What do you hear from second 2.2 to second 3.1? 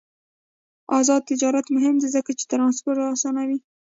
چې ترانسپورت